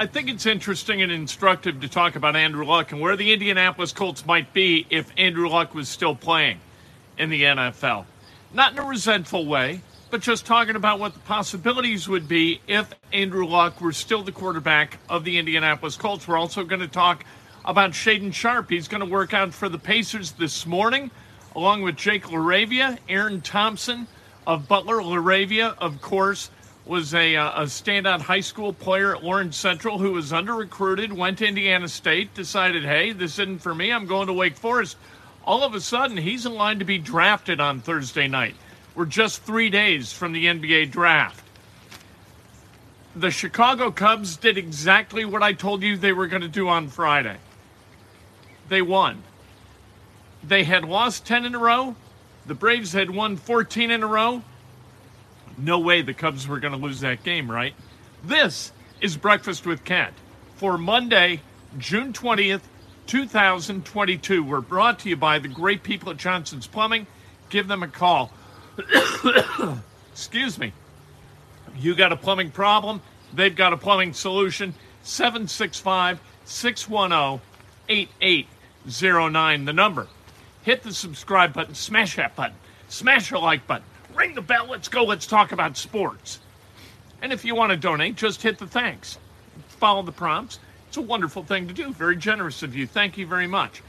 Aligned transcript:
I 0.00 0.06
think 0.06 0.30
it's 0.30 0.46
interesting 0.46 1.02
and 1.02 1.12
instructive 1.12 1.82
to 1.82 1.88
talk 1.88 2.16
about 2.16 2.34
Andrew 2.34 2.64
Luck 2.64 2.90
and 2.90 3.02
where 3.02 3.16
the 3.16 3.34
Indianapolis 3.34 3.92
Colts 3.92 4.24
might 4.24 4.54
be 4.54 4.86
if 4.88 5.12
Andrew 5.18 5.46
Luck 5.46 5.74
was 5.74 5.90
still 5.90 6.14
playing 6.14 6.58
in 7.18 7.28
the 7.28 7.42
NFL. 7.42 8.06
Not 8.54 8.72
in 8.72 8.78
a 8.78 8.84
resentful 8.86 9.44
way, 9.44 9.82
but 10.10 10.22
just 10.22 10.46
talking 10.46 10.74
about 10.74 11.00
what 11.00 11.12
the 11.12 11.20
possibilities 11.20 12.08
would 12.08 12.28
be 12.28 12.62
if 12.66 12.88
Andrew 13.12 13.46
Luck 13.46 13.82
were 13.82 13.92
still 13.92 14.22
the 14.22 14.32
quarterback 14.32 14.96
of 15.10 15.24
the 15.24 15.36
Indianapolis 15.36 15.96
Colts. 15.96 16.26
We're 16.26 16.38
also 16.38 16.64
going 16.64 16.80
to 16.80 16.88
talk 16.88 17.26
about 17.66 17.90
Shaedon 17.90 18.32
Sharpe. 18.32 18.70
He's 18.70 18.88
going 18.88 19.02
to 19.02 19.06
work 19.06 19.34
out 19.34 19.52
for 19.52 19.68
the 19.68 19.78
Pacers 19.78 20.32
this 20.32 20.64
morning, 20.64 21.10
along 21.54 21.82
with 21.82 21.96
Jake 21.96 22.24
LaRavia, 22.24 22.96
Aaron 23.06 23.42
Thompson 23.42 24.06
of 24.46 24.66
Butler. 24.66 25.02
LaRavia, 25.02 25.76
of 25.76 26.00
course, 26.00 26.50
was 26.86 27.14
a, 27.14 27.36
uh, 27.36 27.62
a 27.62 27.64
standout 27.66 28.20
high 28.20 28.40
school 28.40 28.72
player 28.72 29.14
at 29.14 29.22
Lawrence 29.22 29.56
Central 29.56 29.98
who 29.98 30.12
was 30.12 30.32
under 30.32 30.54
recruited, 30.54 31.12
went 31.12 31.38
to 31.38 31.46
Indiana 31.46 31.88
State, 31.88 32.34
decided, 32.34 32.84
hey, 32.84 33.12
this 33.12 33.38
isn't 33.38 33.62
for 33.62 33.74
me. 33.74 33.92
I'm 33.92 34.06
going 34.06 34.26
to 34.26 34.32
Wake 34.32 34.56
Forest. 34.56 34.96
All 35.44 35.62
of 35.62 35.74
a 35.74 35.80
sudden, 35.80 36.16
he's 36.16 36.46
in 36.46 36.54
line 36.54 36.78
to 36.78 36.84
be 36.84 36.98
drafted 36.98 37.60
on 37.60 37.80
Thursday 37.80 38.28
night. 38.28 38.54
We're 38.94 39.06
just 39.06 39.42
three 39.42 39.70
days 39.70 40.12
from 40.12 40.32
the 40.32 40.46
NBA 40.46 40.90
draft. 40.90 41.44
The 43.14 43.30
Chicago 43.30 43.90
Cubs 43.90 44.36
did 44.36 44.56
exactly 44.56 45.24
what 45.24 45.42
I 45.42 45.52
told 45.52 45.82
you 45.82 45.96
they 45.96 46.12
were 46.12 46.28
going 46.28 46.42
to 46.42 46.48
do 46.48 46.68
on 46.68 46.88
Friday. 46.88 47.36
They 48.68 48.82
won. 48.82 49.22
They 50.42 50.64
had 50.64 50.84
lost 50.84 51.26
10 51.26 51.44
in 51.44 51.54
a 51.54 51.58
row. 51.58 51.96
The 52.46 52.54
Braves 52.54 52.92
had 52.92 53.10
won 53.10 53.36
14 53.36 53.90
in 53.90 54.02
a 54.02 54.06
row. 54.06 54.42
No 55.58 55.78
way 55.78 56.02
the 56.02 56.14
Cubs 56.14 56.46
were 56.46 56.60
going 56.60 56.72
to 56.72 56.78
lose 56.78 57.00
that 57.00 57.22
game, 57.22 57.50
right? 57.50 57.74
This 58.24 58.72
is 59.00 59.16
Breakfast 59.16 59.66
with 59.66 59.84
Kent 59.84 60.14
for 60.56 60.78
Monday, 60.78 61.40
June 61.78 62.12
20th, 62.12 62.62
2022. 63.06 64.42
We're 64.42 64.60
brought 64.60 65.00
to 65.00 65.08
you 65.08 65.16
by 65.16 65.38
the 65.38 65.48
great 65.48 65.82
people 65.82 66.10
at 66.10 66.16
Johnson's 66.16 66.66
Plumbing. 66.66 67.06
Give 67.48 67.66
them 67.66 67.82
a 67.82 67.88
call. 67.88 68.30
Excuse 70.12 70.58
me. 70.58 70.72
You 71.76 71.94
got 71.94 72.12
a 72.12 72.16
plumbing 72.16 72.50
problem, 72.50 73.00
they've 73.32 73.54
got 73.54 73.72
a 73.72 73.76
plumbing 73.76 74.12
solution. 74.12 74.74
765 75.02 76.20
610 76.44 77.40
8809, 77.88 79.64
the 79.64 79.72
number. 79.72 80.06
Hit 80.62 80.82
the 80.82 80.92
subscribe 80.92 81.52
button, 81.52 81.74
smash 81.74 82.16
that 82.16 82.36
button, 82.36 82.56
smash 82.88 83.30
the 83.30 83.38
like 83.38 83.66
button, 83.66 83.86
ring 84.20 84.34
the 84.34 84.42
bell. 84.42 84.66
Let's 84.68 84.88
go. 84.88 85.04
Let's 85.04 85.26
talk 85.26 85.52
about 85.52 85.78
sports. 85.78 86.40
And 87.22 87.32
if 87.32 87.44
you 87.44 87.54
want 87.54 87.70
to 87.70 87.76
donate, 87.76 88.16
just 88.16 88.42
hit 88.42 88.58
the 88.58 88.66
thanks. 88.66 89.18
Follow 89.68 90.02
the 90.02 90.12
prompts. 90.12 90.58
It's 90.88 90.98
a 90.98 91.00
wonderful 91.02 91.42
thing 91.42 91.66
to 91.68 91.74
do. 91.74 91.92
Very 91.92 92.16
generous 92.16 92.62
of 92.62 92.76
you. 92.76 92.86
Thank 92.86 93.16
you 93.16 93.26
very 93.26 93.46
much. 93.46 93.82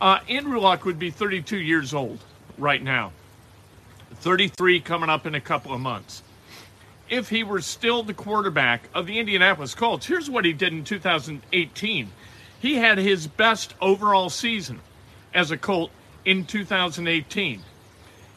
Uh, 0.00 0.20
Andrew 0.28 0.60
Luck 0.60 0.84
would 0.84 0.98
be 0.98 1.10
32 1.10 1.56
years 1.56 1.94
old 1.94 2.18
right 2.58 2.82
now. 2.82 3.12
33 4.16 4.80
coming 4.80 5.08
up 5.08 5.26
in 5.26 5.34
a 5.34 5.40
couple 5.40 5.72
of 5.72 5.80
months. 5.80 6.22
If 7.08 7.30
he 7.30 7.42
were 7.42 7.62
still 7.62 8.02
the 8.02 8.12
quarterback 8.12 8.82
of 8.94 9.06
the 9.06 9.18
Indianapolis 9.18 9.74
Colts, 9.74 10.04
here's 10.04 10.28
what 10.28 10.44
he 10.44 10.52
did 10.52 10.74
in 10.74 10.84
2018. 10.84 12.10
He 12.60 12.74
had 12.74 12.98
his 12.98 13.26
best 13.26 13.74
overall 13.80 14.28
season 14.28 14.80
as 15.32 15.50
a 15.50 15.56
Colt 15.56 15.90
in 16.26 16.44
2018. 16.44 17.62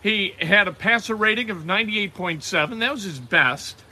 He 0.02 0.34
had 0.40 0.68
a 0.68 0.72
passer 0.72 1.16
rating 1.16 1.50
of 1.52 1.60
98.7. 1.60 2.80
That 2.80 2.92
was 2.92 3.04
his 3.04 3.20
best 3.20 3.84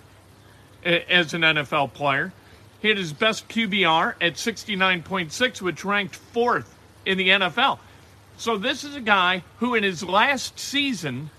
as 0.83 1.33
an 1.33 1.41
NFL 1.41 1.93
player. 1.93 2.33
He 2.81 2.87
had 2.87 2.97
his 2.97 3.13
best 3.13 3.47
QBR 3.47 4.15
at 4.19 4.33
69.6, 4.33 5.61
which 5.61 5.85
ranked 5.85 6.15
fourth 6.15 6.75
in 7.05 7.17
the 7.17 7.29
NFL. 7.29 7.79
So 8.37 8.57
this 8.57 8.83
is 8.83 8.95
a 8.95 9.01
guy 9.01 9.43
who, 9.57 9.75
in 9.75 9.83
his 9.83 10.01
last 10.01 10.57
season, 10.57 11.29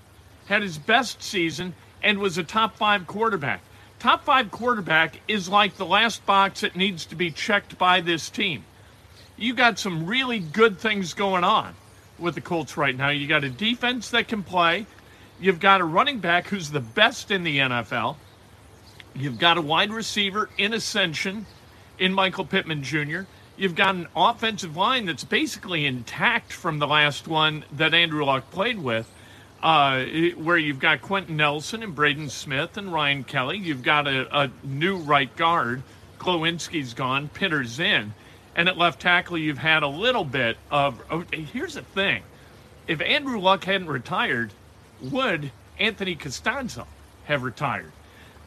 had 0.45 0.61
his 0.61 0.77
best 0.77 1.21
season 1.21 1.73
and 2.01 2.19
was 2.19 2.37
a 2.37 2.43
top 2.43 2.75
five 2.77 3.07
quarterback. 3.07 3.61
Top 3.99 4.23
five 4.23 4.51
quarterback 4.51 5.19
is 5.27 5.49
like 5.49 5.75
the 5.75 5.85
last 5.85 6.25
box 6.25 6.61
that 6.61 6.75
needs 6.75 7.05
to 7.07 7.15
be 7.15 7.29
checked 7.29 7.77
by 7.77 8.01
this 8.01 8.29
team. 8.29 8.63
You 9.35 9.53
got 9.53 9.79
some 9.79 10.05
really 10.05 10.39
good 10.39 10.79
things 10.79 11.13
going 11.13 11.43
on 11.43 11.75
with 12.21 12.35
the 12.35 12.41
Colts 12.41 12.77
right 12.77 12.95
now. 12.95 13.09
You 13.09 13.27
got 13.27 13.43
a 13.43 13.49
defense 13.49 14.09
that 14.11 14.27
can 14.27 14.43
play. 14.43 14.85
You've 15.39 15.59
got 15.59 15.81
a 15.81 15.85
running 15.85 16.19
back 16.19 16.47
who's 16.47 16.69
the 16.69 16.79
best 16.79 17.31
in 17.31 17.43
the 17.43 17.57
NFL. 17.57 18.15
You've 19.15 19.39
got 19.39 19.57
a 19.57 19.61
wide 19.61 19.91
receiver 19.91 20.49
in 20.57 20.73
ascension 20.73 21.45
in 21.99 22.13
Michael 22.13 22.45
Pittman 22.45 22.83
Jr. 22.83 23.21
You've 23.57 23.75
got 23.75 23.95
an 23.95 24.07
offensive 24.15 24.77
line 24.77 25.05
that's 25.05 25.23
basically 25.23 25.85
intact 25.85 26.53
from 26.53 26.79
the 26.79 26.87
last 26.87 27.27
one 27.27 27.65
that 27.73 27.93
Andrew 27.93 28.23
Luck 28.23 28.49
played 28.51 28.79
with 28.79 29.11
uh, 29.61 30.05
where 30.37 30.57
you've 30.57 30.79
got 30.79 31.01
Quenton 31.01 31.37
Nelson 31.37 31.83
and 31.83 31.93
Braden 31.93 32.29
Smith 32.29 32.77
and 32.77 32.91
Ryan 32.91 33.23
Kelly. 33.23 33.57
You've 33.57 33.83
got 33.83 34.07
a, 34.07 34.43
a 34.43 34.51
new 34.63 34.97
right 34.97 35.33
guard. 35.35 35.83
Glowinski's 36.19 36.93
gone. 36.93 37.29
Pinter's 37.29 37.79
in. 37.79 38.13
And 38.55 38.67
at 38.67 38.77
left 38.77 38.99
tackle, 38.99 39.37
you've 39.37 39.57
had 39.57 39.83
a 39.83 39.87
little 39.87 40.25
bit 40.25 40.57
of. 40.69 41.01
Oh, 41.09 41.23
here's 41.31 41.75
the 41.75 41.81
thing 41.81 42.23
if 42.87 43.01
Andrew 43.01 43.39
Luck 43.39 43.63
hadn't 43.63 43.87
retired, 43.87 44.51
would 45.01 45.51
Anthony 45.79 46.15
Castonzo 46.15 46.85
have 47.25 47.43
retired? 47.43 47.91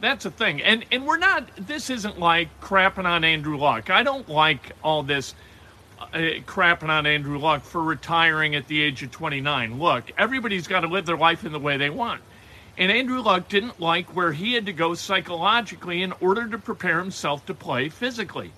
That's 0.00 0.24
a 0.24 0.30
thing. 0.30 0.60
And, 0.62 0.84
and 0.92 1.06
we're 1.06 1.18
not, 1.18 1.48
this 1.56 1.88
isn't 1.88 2.18
like 2.18 2.48
crapping 2.60 3.06
on 3.06 3.24
Andrew 3.24 3.56
Luck. 3.56 3.88
I 3.88 4.02
don't 4.02 4.28
like 4.28 4.72
all 4.82 5.02
this 5.02 5.34
uh, 5.98 6.18
crapping 6.46 6.90
on 6.90 7.06
Andrew 7.06 7.38
Luck 7.38 7.62
for 7.62 7.82
retiring 7.82 8.54
at 8.54 8.66
the 8.68 8.82
age 8.82 9.02
of 9.02 9.10
29. 9.10 9.78
Look, 9.78 10.12
everybody's 10.18 10.66
got 10.66 10.80
to 10.80 10.88
live 10.88 11.06
their 11.06 11.16
life 11.16 11.44
in 11.44 11.52
the 11.52 11.58
way 11.58 11.76
they 11.76 11.90
want. 11.90 12.20
And 12.76 12.90
Andrew 12.90 13.20
Luck 13.22 13.48
didn't 13.48 13.80
like 13.80 14.14
where 14.16 14.32
he 14.32 14.52
had 14.52 14.66
to 14.66 14.72
go 14.72 14.94
psychologically 14.94 16.02
in 16.02 16.12
order 16.20 16.48
to 16.48 16.58
prepare 16.58 16.98
himself 16.98 17.46
to 17.46 17.54
play 17.54 17.88
physically. 17.88 18.52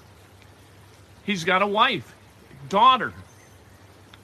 He's 1.26 1.44
got 1.44 1.60
a 1.60 1.66
wife, 1.66 2.14
daughter. 2.68 3.12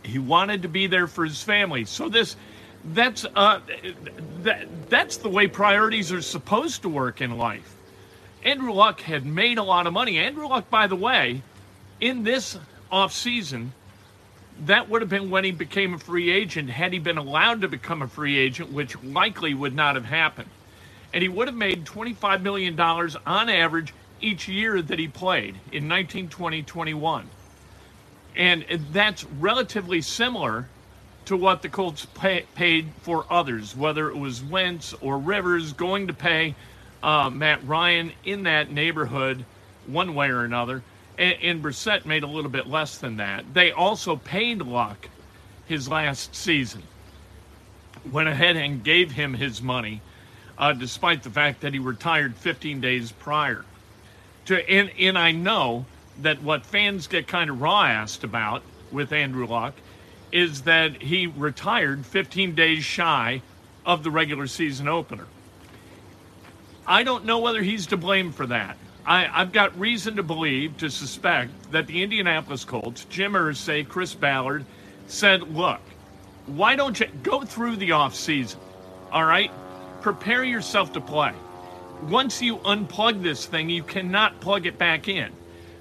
He 0.04 0.18
wanted 0.20 0.62
to 0.62 0.68
be 0.68 0.86
there 0.86 1.08
for 1.08 1.24
his 1.24 1.42
family. 1.42 1.84
So 1.84 2.08
this 2.08 2.36
that's 2.84 3.24
uh 3.24 3.60
that, 4.42 4.66
that's 4.88 5.16
the 5.18 5.28
way 5.28 5.48
priorities 5.48 6.12
are 6.12 6.22
supposed 6.22 6.82
to 6.82 6.88
work 6.88 7.20
in 7.20 7.36
life. 7.36 7.74
Andrew 8.44 8.72
Luck 8.72 9.00
had 9.00 9.26
made 9.26 9.58
a 9.58 9.62
lot 9.62 9.86
of 9.86 9.92
money. 9.92 10.18
Andrew 10.18 10.46
Luck, 10.46 10.70
by 10.70 10.86
the 10.86 10.96
way, 10.96 11.42
in 12.00 12.24
this 12.24 12.58
off 12.90 13.12
season, 13.12 13.72
that 14.64 14.88
would 14.88 15.02
have 15.02 15.08
been 15.08 15.30
when 15.30 15.44
he 15.44 15.50
became 15.52 15.94
a 15.94 15.98
free 15.98 16.30
agent 16.30 16.70
had 16.70 16.92
he 16.92 16.98
been 16.98 17.18
allowed 17.18 17.60
to 17.62 17.68
become 17.68 18.02
a 18.02 18.08
free 18.08 18.38
agent, 18.38 18.72
which 18.72 19.00
likely 19.02 19.54
would 19.54 19.74
not 19.74 19.94
have 19.96 20.04
happened. 20.04 20.50
And 21.12 21.22
he 21.22 21.28
would 21.28 21.48
have 21.48 21.56
made 21.56 21.84
$25 21.84 22.42
million 22.42 22.78
on 22.80 23.48
average 23.48 23.92
each 24.22 24.48
year 24.48 24.80
that 24.80 24.98
he 24.98 25.08
played 25.08 25.56
in 25.72 25.88
19, 25.88 26.28
20, 26.28 26.62
21. 26.62 27.28
And 28.34 28.64
that's 28.92 29.24
relatively 29.24 30.00
similar 30.00 30.68
to 31.26 31.36
what 31.36 31.62
the 31.62 31.68
Colts 31.68 32.06
pay, 32.06 32.46
paid 32.54 32.88
for 33.02 33.26
others, 33.30 33.76
whether 33.76 34.08
it 34.08 34.16
was 34.16 34.42
Wentz 34.42 34.94
or 35.00 35.18
Rivers 35.18 35.72
going 35.72 36.06
to 36.06 36.14
pay 36.14 36.54
uh, 37.02 37.30
Matt 37.30 37.66
Ryan 37.66 38.12
in 38.24 38.44
that 38.44 38.70
neighborhood 38.70 39.44
one 39.86 40.14
way 40.14 40.30
or 40.30 40.44
another 40.44 40.82
and, 41.18 41.36
and 41.42 41.62
Brissett 41.62 42.04
made 42.04 42.22
a 42.22 42.26
little 42.26 42.50
bit 42.50 42.66
less 42.66 42.98
than 42.98 43.16
that. 43.16 43.44
They 43.54 43.72
also 43.72 44.16
paid 44.16 44.62
Luck 44.62 45.08
his 45.66 45.88
last 45.88 46.34
season. 46.34 46.82
Went 48.10 48.28
ahead 48.28 48.56
and 48.56 48.82
gave 48.82 49.12
him 49.12 49.34
his 49.34 49.62
money, 49.62 50.00
uh, 50.58 50.72
despite 50.72 51.22
the 51.22 51.30
fact 51.30 51.60
that 51.60 51.72
he 51.72 51.78
retired 51.78 52.36
15 52.36 52.80
days 52.80 53.12
prior. 53.12 53.64
To 54.46 54.70
and, 54.70 54.90
and 54.98 55.18
I 55.18 55.32
know 55.32 55.86
that 56.20 56.42
what 56.42 56.66
fans 56.66 57.06
get 57.06 57.26
kind 57.26 57.50
of 57.50 57.60
raw 57.60 57.84
asked 57.84 58.24
about 58.24 58.62
with 58.90 59.12
Andrew 59.12 59.46
Luck 59.46 59.74
is 60.30 60.62
that 60.62 61.02
he 61.02 61.26
retired 61.26 62.06
15 62.06 62.54
days 62.54 62.84
shy 62.84 63.42
of 63.84 64.02
the 64.02 64.10
regular 64.10 64.46
season 64.46 64.88
opener. 64.88 65.26
I 66.86 67.02
don't 67.02 67.24
know 67.24 67.38
whether 67.38 67.62
he's 67.62 67.86
to 67.88 67.96
blame 67.96 68.32
for 68.32 68.46
that. 68.46 68.76
I, 69.04 69.24
have 69.24 69.52
got 69.52 69.78
reason 69.78 70.16
to 70.16 70.22
believe, 70.22 70.76
to 70.78 70.90
suspect, 70.90 71.72
that 71.72 71.86
the 71.86 72.02
Indianapolis 72.02 72.64
Colts, 72.64 73.04
Jim 73.06 73.32
Irsay, 73.32 73.86
Chris 73.86 74.14
Ballard, 74.14 74.64
said, 75.08 75.42
look, 75.54 75.80
why 76.46 76.76
don't 76.76 76.98
you 76.98 77.06
go 77.22 77.42
through 77.42 77.76
the 77.76 77.90
offseason? 77.90 78.56
All 79.10 79.24
right? 79.24 79.50
Prepare 80.00 80.44
yourself 80.44 80.92
to 80.92 81.00
play. 81.00 81.32
Once 82.08 82.42
you 82.42 82.56
unplug 82.58 83.22
this 83.22 83.46
thing, 83.46 83.70
you 83.70 83.82
cannot 83.82 84.40
plug 84.40 84.66
it 84.66 84.78
back 84.78 85.08
in. 85.08 85.30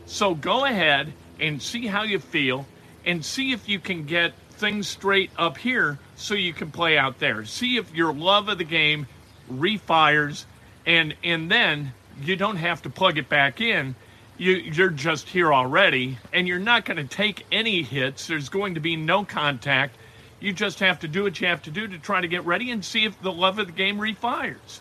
So 0.06 0.36
go 0.36 0.66
ahead 0.66 1.14
and 1.40 1.62
see 1.62 1.88
how 1.88 2.04
you 2.04 2.20
feel 2.20 2.66
and 3.06 3.24
see 3.26 3.52
if 3.52 3.68
you 3.68 3.80
can 3.80 4.06
get 4.06 4.34
things 4.52 4.88
straight 4.88 5.32
up 5.38 5.58
here 5.58 5.98
so 6.16 6.34
you 6.34 6.54
can 6.54 6.72
play 6.72 6.98
out 6.98 7.20
there. 7.20 7.46
See 7.46 7.78
if 7.78 7.94
your 7.94 8.14
love 8.14 8.50
of 8.50 8.58
the 8.58 8.64
game 8.64 9.08
refires 9.52 10.46
and 10.86 11.16
and 11.24 11.50
then 11.50 11.94
you 12.22 12.36
don't 12.36 12.58
have 12.58 12.82
to 12.84 12.90
plug 12.90 13.18
it 13.18 13.28
back 13.28 13.62
in 13.62 13.96
you, 14.42 14.54
you're 14.54 14.90
just 14.90 15.30
here 15.30 15.54
already, 15.54 16.18
and 16.34 16.48
you're 16.48 16.58
not 16.58 16.84
going 16.84 16.98
to 16.98 17.16
take 17.16 17.46
any 17.52 17.84
hits. 17.84 18.26
There's 18.26 18.50
going 18.50 18.74
to 18.74 18.80
be 18.80 18.96
no 18.96 19.24
contact. 19.24 19.96
You 20.40 20.52
just 20.52 20.80
have 20.80 21.00
to 21.02 21.08
do 21.08 21.24
what 21.24 21.40
you 21.40 21.46
have 21.48 21.62
to 21.64 21.72
do 21.72 21.88
to 21.88 22.00
try 22.00 22.22
to 22.22 22.28
get 22.28 22.44
ready 22.44 22.72
and 22.72 22.84
see 22.84 23.06
if 23.06 23.22
the 23.22 23.32
love 23.32 23.60
of 23.60 23.68
the 23.68 23.74
game 23.74 24.00
refires. 24.00 24.80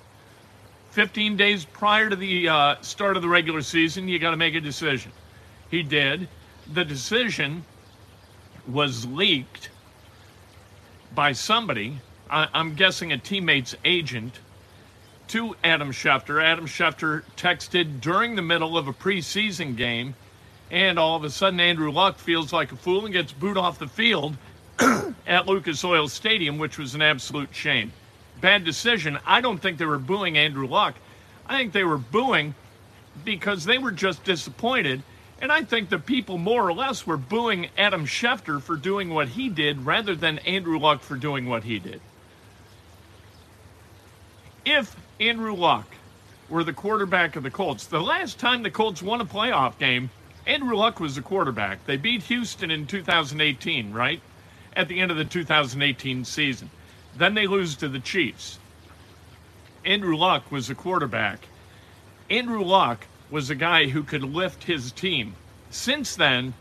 15 0.90 1.36
days 1.36 1.64
prior 1.64 2.10
to 2.10 2.16
the 2.16 2.48
uh, 2.48 2.74
start 2.80 3.16
of 3.16 3.22
the 3.22 3.28
regular 3.28 3.62
season, 3.62 4.08
you 4.08 4.18
got 4.18 4.32
to 4.32 4.36
make 4.36 4.54
a 4.54 4.60
decision. 4.60 5.12
He 5.70 5.82
did. 5.82 6.28
The 6.72 6.84
decision 6.84 7.64
was 8.66 9.06
leaked 9.06 9.70
by 11.14 11.32
somebody, 11.32 12.00
I, 12.28 12.48
I'm 12.52 12.74
guessing 12.74 13.12
a 13.12 13.18
teammate's 13.18 13.74
agent, 13.84 14.40
to 15.28 15.54
Adam 15.62 15.92
Schefter. 15.92 16.42
Adam 16.42 16.66
Schefter 16.66 17.22
texted 17.36 18.00
during 18.00 18.34
the 18.34 18.42
middle 18.42 18.76
of 18.76 18.88
a 18.88 18.92
preseason 18.92 19.76
game, 19.76 20.14
and 20.72 20.98
all 20.98 21.16
of 21.16 21.22
a 21.22 21.30
sudden 21.30 21.60
Andrew 21.60 21.92
Luck 21.92 22.18
feels 22.18 22.52
like 22.52 22.72
a 22.72 22.76
fool 22.76 23.04
and 23.04 23.12
gets 23.12 23.32
booed 23.32 23.56
off 23.56 23.78
the 23.78 23.86
field 23.86 24.36
at 25.26 25.46
Lucas 25.46 25.84
Oil 25.84 26.08
Stadium, 26.08 26.58
which 26.58 26.78
was 26.78 26.96
an 26.96 27.02
absolute 27.02 27.54
shame. 27.54 27.92
Bad 28.40 28.64
decision. 28.64 29.18
I 29.26 29.40
don't 29.40 29.58
think 29.58 29.78
they 29.78 29.84
were 29.84 29.98
booing 29.98 30.38
Andrew 30.38 30.66
Luck. 30.66 30.94
I 31.46 31.58
think 31.58 31.72
they 31.72 31.84
were 31.84 31.98
booing 31.98 32.54
because 33.24 33.64
they 33.64 33.78
were 33.78 33.90
just 33.90 34.24
disappointed. 34.24 35.02
And 35.40 35.50
I 35.50 35.62
think 35.62 35.88
the 35.88 35.98
people 35.98 36.38
more 36.38 36.66
or 36.66 36.72
less 36.72 37.06
were 37.06 37.16
booing 37.16 37.68
Adam 37.76 38.06
Schefter 38.06 38.60
for 38.60 38.76
doing 38.76 39.10
what 39.10 39.28
he 39.28 39.48
did 39.48 39.86
rather 39.86 40.14
than 40.14 40.38
Andrew 40.40 40.78
Luck 40.78 41.02
for 41.02 41.16
doing 41.16 41.48
what 41.48 41.64
he 41.64 41.78
did. 41.78 42.00
If 44.64 44.94
Andrew 45.18 45.54
Luck 45.54 45.86
were 46.50 46.64
the 46.64 46.72
quarterback 46.72 47.36
of 47.36 47.42
the 47.42 47.50
Colts, 47.50 47.86
the 47.86 48.00
last 48.00 48.38
time 48.38 48.62
the 48.62 48.70
Colts 48.70 49.02
won 49.02 49.20
a 49.20 49.24
playoff 49.24 49.78
game, 49.78 50.10
Andrew 50.46 50.76
Luck 50.76 51.00
was 51.00 51.14
the 51.14 51.22
quarterback. 51.22 51.84
They 51.86 51.96
beat 51.96 52.22
Houston 52.24 52.70
in 52.70 52.86
2018, 52.86 53.92
right? 53.92 54.20
At 54.76 54.88
the 54.88 55.00
end 55.00 55.10
of 55.10 55.16
the 55.16 55.24
2018 55.24 56.24
season. 56.24 56.70
Then 57.16 57.34
they 57.34 57.46
lose 57.46 57.76
to 57.76 57.88
the 57.88 58.00
Chiefs. 58.00 58.58
Andrew 59.84 60.16
Luck 60.16 60.50
was 60.50 60.70
a 60.70 60.74
quarterback. 60.74 61.40
Andrew 62.28 62.62
Luck 62.62 63.06
was 63.30 63.50
a 63.50 63.54
guy 63.54 63.88
who 63.88 64.02
could 64.02 64.22
lift 64.22 64.64
his 64.64 64.92
team. 64.92 65.34
Since 65.70 66.16
then, 66.16 66.54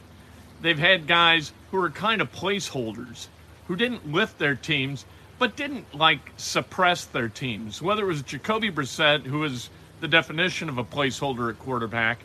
they've 0.62 0.80
had 0.80 1.08
guys 1.08 1.52
who 1.72 1.82
are 1.82 1.90
kind 1.90 2.22
of 2.22 2.32
placeholders, 2.32 3.28
who 3.68 3.76
didn't 3.76 4.12
lift 4.12 4.38
their 4.40 4.56
teams, 4.56 5.06
but 5.38 5.56
didn't 5.56 5.94
like 5.96 6.32
suppress 6.38 7.06
their 7.06 7.30
teams. 7.30 7.82
Whether 7.82 8.04
it 8.04 8.08
was 8.08 8.22
Jacoby 8.24 8.72
Brissett, 8.72 9.26
who 9.26 9.44
is 9.44 9.70
the 10.00 10.08
definition 10.08 10.70
of 10.70 10.78
a 10.78 10.84
placeholder 10.84 11.50
at 11.50 11.60
quarterback, 11.60 12.20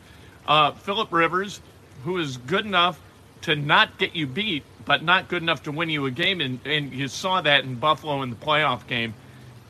uh, 0.47 0.73
Philip 0.73 1.13
Rivers, 1.13 1.61
who 2.05 2.19
is 2.19 2.37
good 2.37 2.67
enough 2.67 3.01
to 3.43 3.57
not 3.57 3.99
get 3.99 4.15
you 4.15 4.27
beat, 4.27 4.65
but 4.85 5.03
not 5.03 5.29
good 5.29 5.43
enough 5.43 5.63
to 5.65 5.73
win 5.73 5.91
you 5.91 6.07
a 6.07 6.11
game. 6.11 6.41
And, 6.41 6.59
and 6.67 6.93
you 6.93 7.09
saw 7.09 7.41
that 7.41 7.65
in 7.65 7.77
Buffalo 7.77 8.23
in 8.23 8.31
the 8.31 8.37
playoff 8.37 8.87
game. 8.87 9.15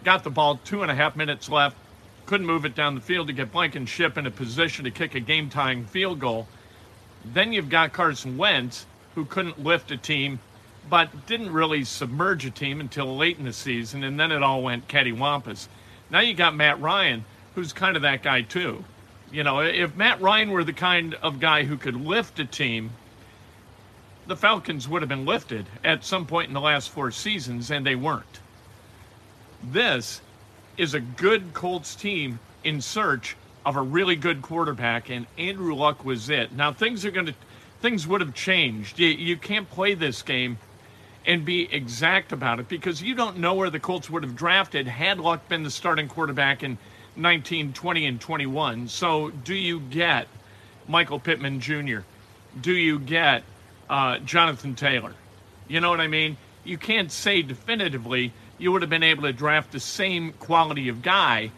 Got 0.02 0.25
the 0.25 0.31
ball 0.31 0.61
two 0.64 0.82
and 0.82 0.90
a 0.90 0.94
half 0.94 1.16
minutes 1.16 1.49
left, 1.49 1.76
couldn't 2.26 2.46
move 2.46 2.64
it 2.64 2.75
down 2.75 2.94
the 2.94 3.00
field 3.00 3.26
to 3.28 3.32
get 3.32 3.52
Blankenship 3.52 4.19
in 4.19 4.26
a 4.26 4.31
position 4.31 4.84
to 4.84 4.90
kick 4.90 5.14
a 5.14 5.20
game 5.20 5.49
tying 5.50 5.87
field 5.87 6.20
goal. 6.20 6.46
Then 7.25 7.52
you've 7.52 7.70
got 7.70 7.93
Carson 7.93 8.37
Wentz, 8.37 8.87
who 9.14 9.25
couldn't 9.25 9.62
lift 9.62 9.90
a 9.90 9.96
team, 9.96 10.40
but 10.90 11.26
didn't 11.26 11.52
really 11.52 11.84
submerge 11.84 12.44
a 12.44 12.50
team 12.50 12.81
until 12.81 13.17
late 13.17 13.38
in 13.38 13.44
the 13.44 13.52
season, 13.52 14.05
and 14.05 14.20
then 14.20 14.32
it 14.32 14.43
all 14.43 14.62
went 14.62 14.88
cattywampus. 14.88 15.69
Now 16.10 16.20
you 16.20 16.34
got 16.34 16.55
Matt 16.55 16.81
Ryan, 16.81 17.25
who's 17.55 17.72
kind 17.72 17.96
of 17.96 18.02
that 18.02 18.22
guy 18.22 18.43
too. 18.43 18.84
You 19.32 19.43
know, 19.43 19.60
if 19.60 19.96
Matt 19.96 20.20
Ryan 20.20 20.50
were 20.50 20.64
the 20.64 20.72
kind 20.72 21.14
of 21.14 21.40
guy 21.40 21.64
who 21.64 21.76
could 21.76 21.96
lift 21.96 22.38
a 22.38 22.44
team, 22.44 22.90
the 24.26 24.36
Falcons 24.36 24.88
would 24.88 25.02
have 25.02 25.08
been 25.08 25.26
lifted 25.26 25.66
at 25.82 26.04
some 26.04 26.26
point 26.26 26.48
in 26.48 26.54
the 26.54 26.60
last 26.60 26.90
four 26.90 27.10
seasons, 27.10 27.70
and 27.70 27.86
they 27.86 27.94
weren't. 27.94 28.40
This 29.62 30.20
is 30.76 30.94
a 30.94 31.00
good 31.00 31.54
Colts 31.54 31.94
team 31.94 32.38
in 32.64 32.80
search 32.80 33.36
of 33.64 33.76
a 33.76 33.82
really 33.82 34.16
good 34.16 34.42
quarterback, 34.42 35.10
and 35.10 35.26
Andrew 35.38 35.74
Luck 35.74 36.04
was 36.04 36.28
it. 36.28 36.52
Now 36.52 36.72
things 36.72 37.04
are 37.04 37.10
going 37.10 37.26
to, 37.26 37.34
things 37.80 38.06
would 38.06 38.20
have 38.20 38.34
changed. 38.34 38.98
You, 38.98 39.08
you 39.08 39.36
can't 39.36 39.68
play 39.70 39.94
this 39.94 40.22
game 40.22 40.58
and 41.26 41.44
be 41.44 41.72
exact 41.72 42.32
about 42.32 42.60
it 42.60 42.68
because 42.68 43.02
you 43.02 43.14
don't 43.14 43.38
know 43.38 43.54
where 43.54 43.70
the 43.70 43.80
Colts 43.80 44.10
would 44.10 44.22
have 44.22 44.36
drafted 44.36 44.86
had 44.86 45.18
Luck 45.18 45.48
been 45.48 45.62
the 45.62 45.70
starting 45.70 46.08
quarterback 46.08 46.62
in 46.62 46.76
19, 47.16 47.72
20, 47.72 48.06
and 48.06 48.20
21. 48.20 48.88
So 48.88 49.30
do 49.30 49.54
you 49.54 49.80
get 49.80 50.28
Michael 50.88 51.18
Pittman 51.18 51.60
Jr.? 51.60 52.00
Do 52.60 52.72
you 52.72 52.98
get 52.98 53.42
uh, 53.88 54.19
Jonathan 54.19 54.75
Taylor? 54.75 55.14
You 55.69 55.81
know 55.81 55.90
what 55.90 56.00
I 56.00 56.08
mean? 56.08 56.36
You 56.64 56.78
can't 56.78 57.10
say 57.10 57.42
definitively 57.42 58.32
you 58.58 58.72
would 58.72 58.82
have 58.82 58.90
been 58.90 59.02
able 59.02 59.25
to 59.25 59.32
draft 59.32 59.72
the 59.72 59.81
same 59.81 60.32
quality 60.32 60.88
of 60.88 61.02
guy 61.02 61.50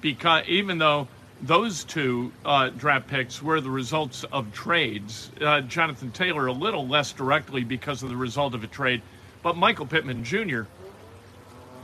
because 0.00 0.44
even 0.46 0.78
though 0.78 1.08
those 1.42 1.84
two 1.84 2.32
uh, 2.44 2.68
draft 2.70 3.08
picks 3.08 3.42
were 3.42 3.60
the 3.60 3.70
results 3.70 4.24
of 4.32 4.52
trades, 4.52 5.30
uh, 5.40 5.60
Jonathan 5.62 6.10
Taylor 6.10 6.46
a 6.46 6.52
little 6.52 6.86
less 6.86 7.12
directly 7.12 7.64
because 7.64 8.02
of 8.02 8.08
the 8.08 8.16
result 8.16 8.54
of 8.54 8.64
a 8.64 8.66
trade, 8.66 9.02
but 9.42 9.56
Michael 9.56 9.86
Pittman 9.86 10.24
Jr. 10.24 10.62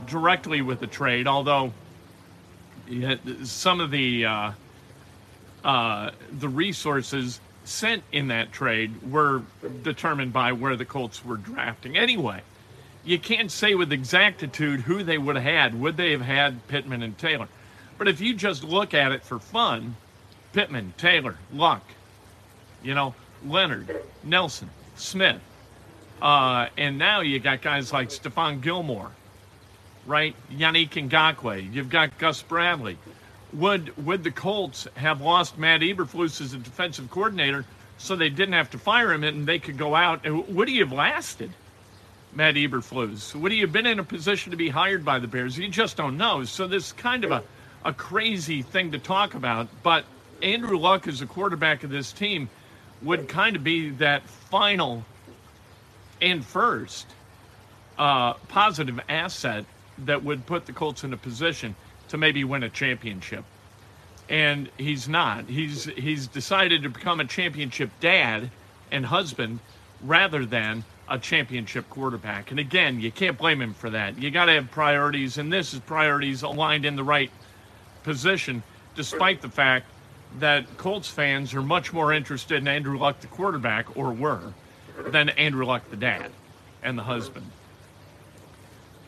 directly 0.07 0.61
with 0.61 0.79
the 0.79 0.87
trade, 0.87 1.27
although 1.27 1.73
some 3.43 3.79
of 3.79 3.91
the 3.91 4.25
uh, 4.25 4.51
uh, 5.63 6.11
the 6.39 6.49
resources 6.49 7.39
sent 7.63 8.03
in 8.11 8.27
that 8.27 8.51
trade 8.51 9.11
were 9.11 9.43
determined 9.83 10.33
by 10.33 10.51
where 10.51 10.75
the 10.75 10.85
Colts 10.85 11.23
were 11.23 11.37
drafting. 11.37 11.97
Anyway, 11.97 12.41
you 13.03 13.19
can't 13.19 13.51
say 13.51 13.75
with 13.75 13.91
exactitude 13.91 14.81
who 14.81 15.03
they 15.03 15.17
would 15.17 15.35
have 15.35 15.45
had. 15.45 15.79
Would 15.79 15.97
they 15.97 16.11
have 16.11 16.21
had 16.21 16.67
Pittman 16.67 17.03
and 17.03 17.17
Taylor? 17.17 17.47
But 17.97 18.07
if 18.07 18.19
you 18.19 18.33
just 18.33 18.63
look 18.63 18.93
at 18.93 19.11
it 19.11 19.23
for 19.23 19.39
fun, 19.39 19.95
Pittman, 20.53 20.93
Taylor, 20.97 21.37
Luck, 21.53 21.83
you 22.83 22.93
know, 22.93 23.13
Leonard, 23.45 23.95
Nelson, 24.23 24.69
Smith, 24.95 25.41
uh, 26.21 26.67
and 26.77 26.97
now 26.97 27.21
you 27.21 27.39
got 27.39 27.61
guys 27.61 27.91
like 27.91 28.09
Stephon 28.09 28.61
Gilmore, 28.61 29.11
right? 30.05 30.35
Yannick 30.51 30.89
Ngakoue. 30.89 31.73
You've 31.73 31.89
got 31.89 32.17
Gus 32.17 32.41
Bradley. 32.41 32.97
Would 33.53 34.05
would 34.05 34.23
the 34.23 34.31
Colts 34.31 34.87
have 34.95 35.21
lost 35.21 35.57
Matt 35.57 35.81
Eberflus 35.81 36.39
as 36.41 36.53
a 36.53 36.57
defensive 36.57 37.09
coordinator 37.09 37.65
so 37.97 38.15
they 38.15 38.29
didn't 38.29 38.53
have 38.53 38.69
to 38.71 38.77
fire 38.77 39.11
him 39.11 39.23
and 39.23 39.45
they 39.45 39.59
could 39.59 39.77
go 39.77 39.95
out? 39.95 40.25
Would 40.49 40.67
he 40.67 40.79
have 40.79 40.91
lasted? 40.91 41.51
Matt 42.33 42.55
Eberflus? 42.55 43.35
Would 43.35 43.51
he 43.51 43.59
have 43.59 43.73
been 43.73 43.85
in 43.85 43.99
a 43.99 44.03
position 44.03 44.51
to 44.51 44.57
be 44.57 44.69
hired 44.69 45.03
by 45.03 45.19
the 45.19 45.27
Bears? 45.27 45.57
You 45.57 45.67
just 45.67 45.97
don't 45.97 46.17
know. 46.17 46.43
So 46.45 46.65
this 46.67 46.87
is 46.87 46.93
kind 46.93 47.25
of 47.25 47.31
a, 47.31 47.43
a 47.83 47.93
crazy 47.93 48.61
thing 48.61 48.91
to 48.93 48.99
talk 48.99 49.33
about. 49.33 49.67
But 49.83 50.05
Andrew 50.41 50.77
Luck 50.77 51.07
as 51.07 51.21
a 51.21 51.25
quarterback 51.25 51.83
of 51.83 51.89
this 51.89 52.13
team 52.13 52.49
would 53.01 53.27
kind 53.27 53.55
of 53.55 53.63
be 53.63 53.89
that 53.91 54.23
final 54.23 55.03
and 56.21 56.45
first 56.45 57.07
uh, 57.97 58.33
positive 58.47 58.99
asset 59.09 59.65
that 59.99 60.23
would 60.23 60.45
put 60.45 60.65
the 60.65 60.73
Colts 60.73 61.03
in 61.03 61.13
a 61.13 61.17
position 61.17 61.75
to 62.11 62.17
maybe 62.17 62.43
win 62.43 62.61
a 62.63 62.69
championship. 62.69 63.43
And 64.29 64.69
he's 64.77 65.09
not. 65.09 65.49
He's 65.49 65.85
he's 65.85 66.27
decided 66.27 66.83
to 66.83 66.89
become 66.89 67.19
a 67.19 67.25
championship 67.25 67.89
dad 67.99 68.51
and 68.91 69.05
husband 69.05 69.59
rather 70.01 70.45
than 70.45 70.83
a 71.09 71.17
championship 71.17 71.89
quarterback. 71.89 72.51
And 72.51 72.59
again, 72.59 72.99
you 72.99 73.11
can't 73.11 73.37
blame 73.37 73.61
him 73.61 73.73
for 73.73 73.89
that. 73.89 74.21
You 74.21 74.29
got 74.29 74.45
to 74.45 74.53
have 74.53 74.71
priorities, 74.71 75.37
and 75.37 75.51
this 75.51 75.73
is 75.73 75.79
priorities 75.79 76.43
aligned 76.43 76.85
in 76.85 76.95
the 76.95 77.03
right 77.03 77.31
position, 78.03 78.63
despite 78.95 79.41
the 79.41 79.49
fact 79.49 79.85
that 80.39 80.77
Colts 80.77 81.09
fans 81.09 81.53
are 81.53 81.61
much 81.61 81.91
more 81.91 82.13
interested 82.13 82.57
in 82.57 82.67
Andrew 82.67 82.97
Luck, 82.97 83.19
the 83.19 83.27
quarterback, 83.27 83.97
or 83.97 84.11
were, 84.11 84.53
than 85.07 85.29
Andrew 85.29 85.65
Luck, 85.65 85.89
the 85.89 85.97
dad 85.97 86.31
and 86.83 86.97
the 86.97 87.03
husband. 87.03 87.45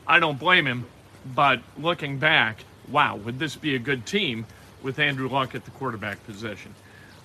I 0.06 0.20
don't 0.20 0.38
blame 0.38 0.68
him, 0.68 0.86
but 1.34 1.62
looking 1.78 2.18
back, 2.18 2.66
wow, 2.90 3.16
would 3.18 3.40
this 3.40 3.56
be 3.56 3.76
a 3.76 3.80
good 3.80 4.06
team 4.06 4.46
with 4.82 5.00
Andrew 5.00 5.30
Luck 5.30 5.56
at 5.56 5.66
the 5.66 5.72
quarterback 5.72 6.24
position? 6.26 6.74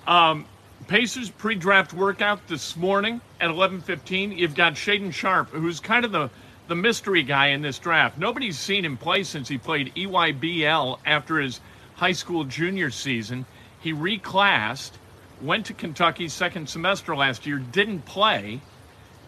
Um, 0.06 0.46
Pacers 0.86 1.28
pre-draft 1.28 1.92
workout 1.92 2.46
this 2.46 2.76
morning 2.76 3.20
at 3.40 3.50
11:15. 3.50 4.38
You've 4.38 4.54
got 4.54 4.74
Shaedon 4.74 5.12
Sharpe, 5.12 5.50
who's 5.50 5.80
kind 5.80 6.04
of 6.04 6.12
the 6.12 6.30
the 6.68 6.76
mystery 6.76 7.22
guy 7.22 7.48
in 7.48 7.62
this 7.62 7.78
draft. 7.78 8.18
Nobody's 8.18 8.58
seen 8.58 8.84
him 8.84 8.96
play 8.96 9.24
since 9.24 9.48
he 9.48 9.58
played 9.58 9.92
EYBL 9.94 10.98
after 11.04 11.38
his 11.40 11.60
high 11.96 12.12
school 12.12 12.44
junior 12.44 12.90
season. 12.90 13.46
He 13.80 13.92
reclassed, 13.92 14.92
went 15.40 15.66
to 15.66 15.74
Kentucky 15.74 16.28
second 16.28 16.68
semester 16.68 17.16
last 17.16 17.46
year, 17.46 17.58
didn't 17.58 18.04
play, 18.04 18.60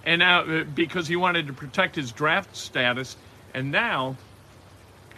and 0.04 0.20
now 0.20 0.42
uh, 0.42 0.64
because 0.64 1.08
he 1.08 1.16
wanted 1.16 1.46
to 1.46 1.52
protect 1.52 1.96
his 1.96 2.12
draft 2.12 2.56
status, 2.56 3.16
and 3.54 3.70
now 3.72 4.16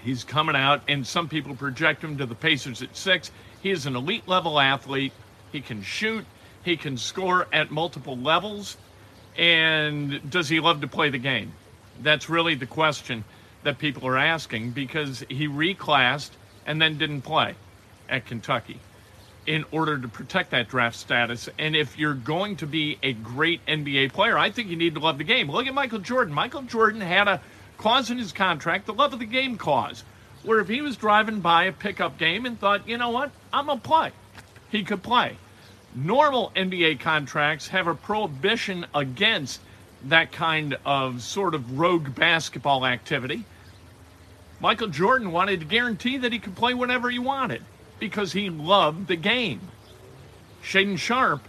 he's 0.02 0.24
coming 0.24 0.56
out, 0.56 0.82
and 0.88 1.06
some 1.06 1.28
people 1.28 1.54
project 1.54 2.02
him 2.02 2.18
to 2.18 2.26
the 2.26 2.34
Pacers 2.34 2.82
at 2.82 2.96
six. 2.96 3.30
He 3.62 3.70
is 3.70 3.86
an 3.86 3.96
elite 3.96 4.26
level 4.26 4.58
athlete 4.58 5.12
he 5.52 5.60
can 5.60 5.82
shoot, 5.82 6.24
he 6.64 6.76
can 6.76 6.96
score 6.96 7.46
at 7.52 7.70
multiple 7.70 8.16
levels, 8.16 8.78
and 9.36 10.30
does 10.30 10.48
he 10.48 10.60
love 10.60 10.80
to 10.80 10.88
play 10.88 11.10
the 11.10 11.18
game? 11.18 11.52
That's 12.00 12.28
really 12.28 12.54
the 12.54 12.66
question 12.66 13.24
that 13.62 13.78
people 13.78 14.08
are 14.08 14.16
asking 14.16 14.70
because 14.70 15.24
he 15.28 15.46
reclassed 15.46 16.30
and 16.66 16.80
then 16.80 16.98
didn't 16.98 17.22
play 17.22 17.54
at 18.08 18.26
Kentucky 18.26 18.80
in 19.46 19.64
order 19.72 19.98
to 19.98 20.08
protect 20.08 20.50
that 20.50 20.68
draft 20.68 20.96
status. 20.96 21.48
And 21.58 21.76
if 21.76 21.98
you're 21.98 22.14
going 22.14 22.56
to 22.56 22.66
be 22.66 22.98
a 23.02 23.12
great 23.12 23.64
NBA 23.66 24.12
player, 24.12 24.38
I 24.38 24.50
think 24.50 24.68
you 24.68 24.76
need 24.76 24.94
to 24.94 25.00
love 25.00 25.18
the 25.18 25.24
game. 25.24 25.50
Look 25.50 25.66
at 25.66 25.74
Michael 25.74 25.98
Jordan. 25.98 26.32
Michael 26.32 26.62
Jordan 26.62 27.00
had 27.00 27.28
a 27.28 27.40
clause 27.82 28.12
in 28.12 28.18
his 28.18 28.30
contract, 28.30 28.86
the 28.86 28.94
love 28.94 29.12
of 29.12 29.18
the 29.18 29.26
game 29.26 29.58
clause, 29.58 30.04
where 30.44 30.60
if 30.60 30.68
he 30.68 30.80
was 30.80 30.96
driving 30.96 31.40
by 31.40 31.64
a 31.64 31.72
pickup 31.72 32.16
game 32.16 32.46
and 32.46 32.58
thought, 32.58 32.88
you 32.88 32.96
know 32.96 33.10
what, 33.10 33.32
I'm 33.52 33.66
going 33.66 33.80
to 33.80 33.84
play, 33.84 34.12
he 34.70 34.84
could 34.84 35.02
play. 35.02 35.36
Normal 35.92 36.52
NBA 36.54 37.00
contracts 37.00 37.66
have 37.68 37.88
a 37.88 37.94
prohibition 37.96 38.86
against 38.94 39.60
that 40.04 40.30
kind 40.30 40.76
of 40.86 41.22
sort 41.22 41.56
of 41.56 41.76
rogue 41.76 42.14
basketball 42.14 42.86
activity. 42.86 43.44
Michael 44.60 44.86
Jordan 44.86 45.32
wanted 45.32 45.58
to 45.58 45.66
guarantee 45.66 46.18
that 46.18 46.32
he 46.32 46.38
could 46.38 46.54
play 46.54 46.74
whenever 46.74 47.10
he 47.10 47.18
wanted 47.18 47.62
because 47.98 48.32
he 48.32 48.48
loved 48.48 49.08
the 49.08 49.16
game. 49.16 49.60
Shaedon 50.62 50.98
Sharpe, 50.98 51.42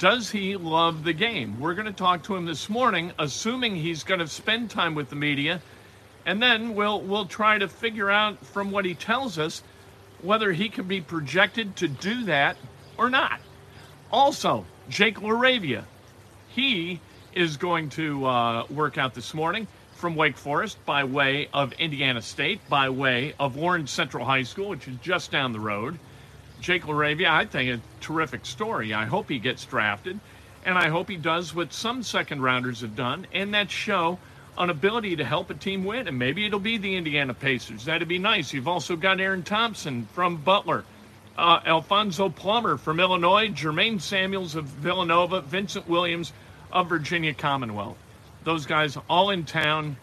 does 0.00 0.32
he 0.32 0.56
love 0.56 1.04
the 1.04 1.12
game? 1.12 1.60
We're 1.60 1.74
going 1.74 1.86
to 1.86 1.92
talk 1.92 2.24
to 2.24 2.34
him 2.34 2.44
this 2.44 2.68
morning, 2.68 3.12
assuming 3.20 3.76
he's 3.76 4.02
going 4.02 4.18
to 4.18 4.26
spend 4.26 4.68
time 4.68 4.96
with 4.96 5.10
the 5.10 5.16
media, 5.16 5.62
and 6.26 6.42
then 6.42 6.74
we'll 6.74 7.00
we'll 7.00 7.24
try 7.24 7.56
to 7.56 7.68
figure 7.68 8.10
out 8.10 8.44
from 8.44 8.70
what 8.70 8.84
he 8.84 8.94
tells 8.94 9.38
us 9.38 9.62
whether 10.20 10.52
he 10.52 10.68
can 10.68 10.86
be 10.86 11.00
projected 11.00 11.76
to 11.76 11.88
do 11.88 12.24
that 12.24 12.56
or 12.98 13.08
not. 13.08 13.40
Also, 14.10 14.66
Jake 14.88 15.20
LaRavia, 15.20 15.84
he 16.48 17.00
is 17.32 17.56
going 17.56 17.90
to 17.90 18.26
uh, 18.26 18.66
work 18.70 18.98
out 18.98 19.14
this 19.14 19.34
morning 19.34 19.66
from 19.94 20.16
Wake 20.16 20.36
Forest 20.36 20.78
by 20.84 21.04
way 21.04 21.48
of 21.52 21.72
Indiana 21.74 22.20
State, 22.22 22.60
by 22.68 22.88
way 22.88 23.34
of 23.38 23.56
Warren 23.56 23.86
Central 23.86 24.24
High 24.24 24.42
School, 24.42 24.70
which 24.70 24.88
is 24.88 24.96
just 25.02 25.30
down 25.30 25.52
the 25.52 25.60
road. 25.60 25.98
Jake 26.60 26.84
LaRavia, 26.84 27.28
I 27.28 27.44
think, 27.44 27.70
a 27.70 28.02
terrific 28.02 28.46
story. 28.46 28.94
I 28.94 29.04
hope 29.04 29.28
he 29.28 29.38
gets 29.38 29.64
drafted, 29.64 30.18
and 30.64 30.78
I 30.78 30.88
hope 30.88 31.08
he 31.08 31.16
does 31.16 31.54
what 31.54 31.72
some 31.72 32.02
second 32.02 32.42
rounders 32.42 32.80
have 32.80 32.96
done, 32.96 33.26
and 33.32 33.54
that 33.54 33.70
show 33.70 34.18
an 34.58 34.70
ability 34.70 35.16
to 35.16 35.24
help 35.24 35.50
a 35.50 35.54
team 35.54 35.84
win. 35.84 36.08
And 36.08 36.18
maybe 36.18 36.46
it'll 36.46 36.60
be 36.60 36.78
the 36.78 36.96
Indiana 36.96 37.34
Pacers. 37.34 37.84
That'd 37.84 38.08
be 38.08 38.18
nice. 38.18 38.52
You've 38.52 38.68
also 38.68 38.96
got 38.96 39.20
Aaron 39.20 39.42
Thompson 39.42 40.06
from 40.12 40.36
Butler, 40.36 40.84
uh, 41.36 41.60
Alfonso 41.66 42.28
Plummer 42.28 42.76
from 42.76 43.00
Illinois, 43.00 43.48
Jermaine 43.48 44.00
Samuels 44.00 44.54
of 44.54 44.64
Villanova, 44.64 45.40
Vincent 45.40 45.88
Williams 45.88 46.32
of 46.72 46.88
Virginia 46.88 47.34
Commonwealth 47.34 47.96
those 48.46 48.64
guys 48.64 48.96
all 49.10 49.30
in 49.30 49.44
town. 49.44 49.96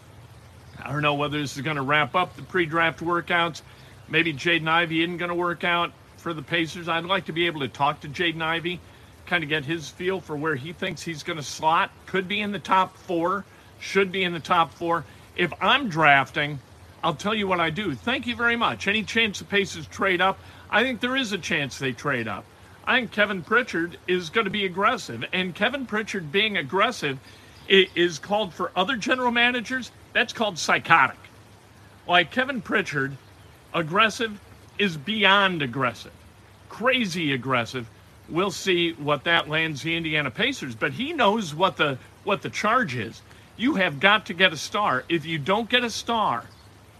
I 0.80 0.92
don't 0.92 1.00
know 1.00 1.14
whether 1.14 1.40
this 1.40 1.56
is 1.56 1.62
going 1.62 1.76
to 1.76 1.82
wrap 1.82 2.14
up 2.14 2.36
the 2.36 2.42
pre-draft 2.42 3.00
workouts. 3.00 3.62
Maybe 4.06 4.34
Jaden 4.34 4.68
Ivey 4.68 5.02
isn't 5.02 5.16
going 5.16 5.30
to 5.30 5.34
work 5.34 5.64
out 5.64 5.92
for 6.18 6.34
the 6.34 6.42
Pacers. 6.42 6.86
I'd 6.86 7.06
like 7.06 7.24
to 7.24 7.32
be 7.32 7.46
able 7.46 7.60
to 7.60 7.68
talk 7.68 8.00
to 8.00 8.08
Jaden 8.08 8.42
Ivey, 8.42 8.80
kind 9.24 9.42
of 9.42 9.48
get 9.48 9.64
his 9.64 9.88
feel 9.88 10.20
for 10.20 10.36
where 10.36 10.54
he 10.54 10.74
thinks 10.74 11.00
he's 11.00 11.22
going 11.22 11.38
to 11.38 11.42
slot. 11.42 11.90
Could 12.04 12.28
be 12.28 12.42
in 12.42 12.52
the 12.52 12.58
top 12.58 12.98
four, 12.98 13.46
should 13.84 14.10
be 14.10 14.24
in 14.24 14.32
the 14.32 14.40
top 14.40 14.72
four. 14.72 15.04
If 15.36 15.52
I'm 15.60 15.88
drafting, 15.88 16.58
I'll 17.02 17.14
tell 17.14 17.34
you 17.34 17.46
what 17.46 17.60
I 17.60 17.70
do. 17.70 17.94
Thank 17.94 18.26
you 18.26 18.34
very 18.34 18.56
much. 18.56 18.88
Any 18.88 19.02
chance 19.02 19.38
the 19.38 19.44
Pacers 19.44 19.86
trade 19.86 20.20
up? 20.20 20.38
I 20.70 20.82
think 20.82 21.00
there 21.00 21.16
is 21.16 21.32
a 21.32 21.38
chance 21.38 21.78
they 21.78 21.92
trade 21.92 22.26
up. 22.26 22.44
I 22.86 22.98
think 22.98 23.12
Kevin 23.12 23.42
Pritchard 23.42 23.98
is 24.06 24.30
going 24.30 24.46
to 24.46 24.50
be 24.50 24.64
aggressive, 24.64 25.24
and 25.32 25.54
Kevin 25.54 25.86
Pritchard 25.86 26.32
being 26.32 26.56
aggressive 26.56 27.18
is 27.68 28.18
called 28.18 28.52
for 28.52 28.70
other 28.76 28.96
general 28.96 29.30
managers, 29.30 29.90
that's 30.12 30.32
called 30.32 30.58
psychotic. 30.58 31.16
Like 32.06 32.30
Kevin 32.30 32.60
Pritchard, 32.60 33.16
aggressive 33.72 34.38
is 34.78 34.96
beyond 34.96 35.62
aggressive, 35.62 36.12
crazy 36.68 37.32
aggressive. 37.32 37.88
We'll 38.28 38.50
see 38.50 38.92
what 38.92 39.24
that 39.24 39.48
lands 39.48 39.82
the 39.82 39.96
Indiana 39.96 40.30
Pacers, 40.30 40.74
but 40.74 40.92
he 40.92 41.12
knows 41.12 41.54
what 41.54 41.76
the 41.76 41.98
what 42.24 42.42
the 42.42 42.50
charge 42.50 42.96
is. 42.96 43.22
You 43.56 43.74
have 43.76 44.00
got 44.00 44.26
to 44.26 44.34
get 44.34 44.52
a 44.52 44.56
star. 44.56 45.04
If 45.08 45.24
you 45.24 45.38
don't 45.38 45.68
get 45.68 45.84
a 45.84 45.90
star 45.90 46.44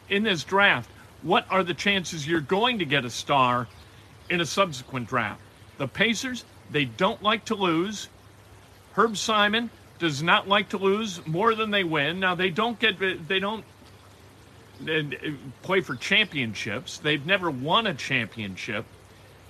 in 0.08 0.22
this 0.22 0.44
draft, 0.44 0.88
what 1.22 1.46
are 1.50 1.64
the 1.64 1.74
chances 1.74 2.26
you're 2.26 2.40
going 2.40 2.78
to 2.78 2.84
get 2.84 3.04
a 3.04 3.10
star 3.10 3.66
in 4.30 4.40
a 4.40 4.46
subsequent 4.46 5.08
draft? 5.08 5.40
The 5.78 5.88
Pacers, 5.88 6.44
they 6.70 6.84
don't 6.84 7.22
like 7.22 7.46
to 7.46 7.54
lose. 7.54 8.08
Herb 8.92 9.16
Simon, 9.16 9.70
does 9.98 10.22
not 10.22 10.48
like 10.48 10.68
to 10.70 10.76
lose 10.76 11.24
more 11.26 11.54
than 11.54 11.70
they 11.70 11.84
win. 11.84 12.20
Now 12.20 12.34
they 12.34 12.50
don't 12.50 12.78
get 12.78 12.98
they 13.28 13.38
don't 13.38 13.64
play 15.62 15.80
for 15.80 15.96
championships. 15.96 16.98
They've 16.98 17.24
never 17.24 17.50
won 17.50 17.86
a 17.86 17.94
championship. 17.94 18.84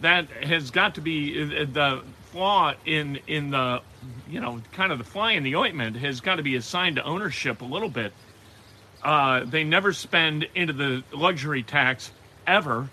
That 0.05 0.29
has 0.29 0.71
got 0.71 0.97
to 0.97 1.01
be 1.01 1.33
the 1.65 2.03
flaw 2.31 2.75
in 2.85 3.21
in 3.27 3.49
the 3.49 3.81
you 4.29 4.39
know 4.39 4.61
kind 4.73 4.93
of 4.93 4.99
the 4.99 5.05
fly 5.05 5.33
in 5.33 5.45
the 5.45 5.57
ointment 5.57 5.97
has 5.97 6.21
got 6.21 6.35
to 6.35 6.43
be 6.43 6.57
assigned 6.57 6.97
to 6.97 7.05
ownership 7.05 7.63
a 7.63 7.65
little 7.65 7.89
bit. 7.89 8.13
Uh, 9.03 9.47
they 9.47 9.65
never 9.65 9.95
spend 9.95 10.47
into 10.55 10.75
the 10.75 11.03
luxury 11.11 11.63
tax 11.63 12.13
ever. 12.47 12.91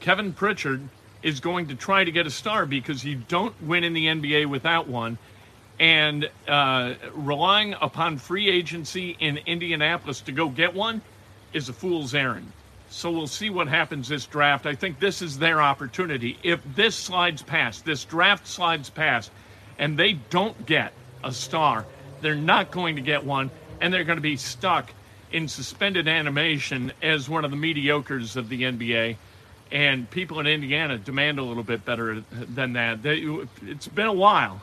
Kevin 0.00 0.32
Pritchard 0.32 0.80
is 1.22 1.40
going 1.40 1.68
to 1.68 1.74
try 1.74 2.04
to 2.04 2.10
get 2.10 2.26
a 2.26 2.30
star 2.30 2.64
because 2.64 3.04
you 3.04 3.16
don't 3.28 3.54
win 3.62 3.84
in 3.84 3.92
the 3.92 4.06
NBA 4.06 4.46
without 4.46 4.88
one 4.88 5.18
and 5.78 6.30
uh, 6.48 6.94
relying 7.12 7.74
upon 7.82 8.16
free 8.16 8.48
agency 8.48 9.14
in 9.20 9.36
Indianapolis 9.36 10.22
to 10.22 10.32
go 10.32 10.48
get 10.48 10.72
one 10.72 11.02
is 11.52 11.68
a 11.68 11.74
fool's 11.74 12.14
errand. 12.14 12.50
So 12.90 13.10
we'll 13.10 13.26
see 13.26 13.50
what 13.50 13.68
happens 13.68 14.08
this 14.08 14.26
draft. 14.26 14.66
I 14.66 14.74
think 14.74 14.98
this 14.98 15.22
is 15.22 15.38
their 15.38 15.62
opportunity. 15.62 16.38
If 16.42 16.60
this 16.74 16.96
slides 16.96 17.42
past, 17.42 17.84
this 17.84 18.04
draft 18.04 18.46
slides 18.46 18.90
past, 18.90 19.30
and 19.78 19.98
they 19.98 20.14
don't 20.14 20.66
get 20.66 20.92
a 21.24 21.32
star, 21.32 21.86
they're 22.20 22.34
not 22.34 22.70
going 22.70 22.96
to 22.96 23.02
get 23.02 23.24
one, 23.24 23.50
and 23.80 23.94
they're 23.94 24.04
going 24.04 24.18
to 24.18 24.22
be 24.22 24.36
stuck 24.36 24.92
in 25.32 25.48
suspended 25.48 26.08
animation 26.08 26.92
as 27.00 27.28
one 27.28 27.44
of 27.44 27.50
the 27.50 27.56
mediocres 27.56 28.36
of 28.36 28.48
the 28.48 28.62
NBA. 28.62 29.16
And 29.70 30.10
people 30.10 30.40
in 30.40 30.48
Indiana 30.48 30.98
demand 30.98 31.38
a 31.38 31.44
little 31.44 31.62
bit 31.62 31.84
better 31.84 32.24
than 32.30 32.72
that. 32.72 32.98
It's 33.04 33.86
been 33.86 34.08
a 34.08 34.12
while 34.12 34.60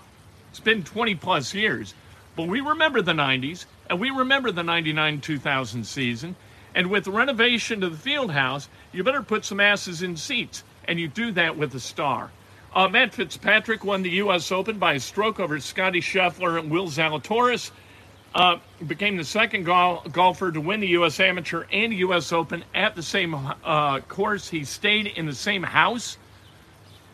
it's 0.58 0.64
been 0.64 0.84
20 0.84 1.14
plus 1.14 1.54
years. 1.54 1.94
But 2.36 2.48
we 2.48 2.62
remember 2.62 3.04
the 3.04 3.14
90s, 3.14 3.66
and 3.92 4.00
we 4.00 4.10
remember 4.10 4.52
the 4.52 4.64
99 4.64 5.22
2000 5.22 5.84
season. 5.84 6.36
And 6.78 6.92
with 6.92 7.08
renovation 7.08 7.82
to 7.82 7.90
the 7.90 7.98
field 7.98 8.30
house, 8.30 8.70
you 8.92 9.04
better 9.04 9.24
put 9.24 9.44
some 9.44 9.60
asses 9.60 10.04
in 10.04 10.16
seats. 10.16 10.64
And 10.88 11.00
you 11.00 11.08
do 11.08 11.32
that 11.32 11.58
with 11.58 11.74
a 11.74 11.80
star. 11.80 12.30
Uh, 12.72 12.88
Matt 12.88 13.16
Fitzpatrick 13.16 13.84
won 13.84 14.04
the 14.04 14.12
U.S. 14.12 14.52
Open 14.52 14.78
by 14.78 14.94
a 14.94 15.00
stroke 15.00 15.40
over 15.40 15.60
Scottie 15.60 16.02
Scheffler 16.02 16.60
and 16.60 16.70
Will 16.70 16.86
Zalatoris. 16.86 17.72
Uh, 18.36 18.60
became 18.86 19.18
the 19.18 19.24
second 19.24 19.64
gol- 19.64 20.04
golfer 20.12 20.52
to 20.52 20.62
win 20.62 20.80
the 20.80 20.90
U.S. 20.90 21.20
Amateur 21.20 21.64
and 21.72 21.92
U.S. 21.96 22.32
Open 22.32 22.64
at 22.76 22.96
the 22.96 23.02
same 23.02 23.34
uh, 23.34 24.02
course. 24.02 24.48
He 24.48 24.64
stayed 24.64 25.08
in 25.08 25.26
the 25.26 25.34
same 25.34 25.64
house 25.64 26.20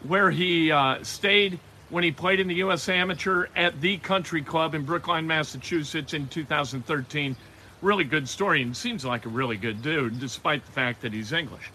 where 0.02 0.30
he 0.30 0.74
uh, 0.74 1.02
stayed 1.04 1.58
when 1.90 2.04
he 2.04 2.12
played 2.12 2.42
in 2.42 2.50
the 2.50 2.56
U.S. 2.56 2.90
Amateur 2.90 3.46
at 3.56 3.80
the 3.80 3.96
Country 4.00 4.42
Club 4.42 4.76
in 4.76 4.84
Brookline, 4.84 5.26
Massachusetts 5.26 6.14
in 6.14 6.28
2013. 6.28 7.38
Really 7.84 8.06
good 8.06 8.28
story 8.30 8.62
and 8.62 8.76
seems 8.76 9.04
like 9.04 9.26
a 9.26 9.30
really 9.30 9.58
good 9.58 9.82
dude, 9.82 10.20
despite 10.20 10.66
the 10.66 10.72
fact 10.72 11.02
that 11.02 11.14
he's 11.14 11.34
English. 11.34 11.70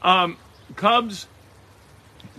Um, 0.00 0.36
Cubs, 0.76 1.26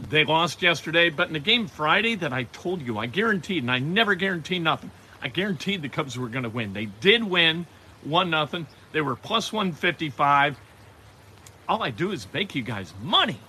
they 0.09 0.23
lost 0.23 0.61
yesterday, 0.61 1.09
but 1.09 1.27
in 1.27 1.33
the 1.33 1.39
game 1.39 1.67
Friday 1.67 2.15
that 2.15 2.31
I 2.31 2.43
told 2.43 2.81
you, 2.81 2.97
I 2.97 3.07
guaranteed, 3.07 3.63
and 3.63 3.69
I 3.69 3.79
never 3.79 4.15
guarantee 4.15 4.59
nothing, 4.59 4.91
I 5.21 5.27
guaranteed 5.27 5.81
the 5.81 5.89
Cubs 5.89 6.17
were 6.17 6.29
going 6.29 6.43
to 6.43 6.49
win. 6.49 6.71
They 6.71 6.85
did 6.85 7.23
win, 7.23 7.67
1 8.03 8.29
nothing. 8.29 8.65
They 8.93 9.01
were 9.01 9.17
plus 9.17 9.51
155. 9.51 10.57
All 11.67 11.83
I 11.83 11.89
do 11.91 12.11
is 12.11 12.25
make 12.33 12.55
you 12.55 12.63
guys 12.63 12.93
money. 13.01 13.39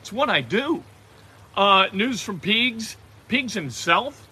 It's 0.00 0.12
what 0.12 0.30
I 0.30 0.40
do. 0.40 0.82
Uh, 1.56 1.88
news 1.92 2.22
from 2.22 2.40
Peegs. 2.40 2.94
Peegs 3.28 3.52
himself 3.54 4.28